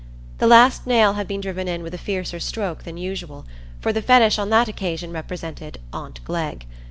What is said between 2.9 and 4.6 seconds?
usual, for the Fetish on